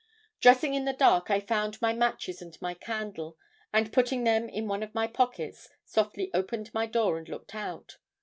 [0.39, 3.37] "Dressing in the dark, I found my matches and my candle
[3.71, 7.97] and, putting them in one of my pockets, softly opened my door and looked out.